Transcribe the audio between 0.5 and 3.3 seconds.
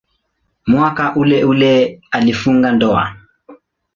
Mwaka uleule alifunga ndoa.